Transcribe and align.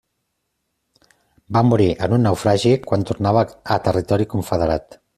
Va 1.57 1.63
morir 1.73 1.87
en 2.07 2.17
un 2.19 2.27
naufragi 2.29 2.73
quan 2.89 3.07
tornava 3.13 3.47
a 3.77 3.81
territori 3.91 4.31
Confederat. 4.37 5.03